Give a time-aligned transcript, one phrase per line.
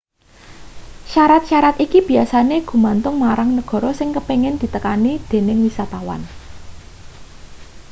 [1.13, 6.21] syarat-syarat iki biyasane gumantung marang negara sing kepingin ditekani dening wisatawan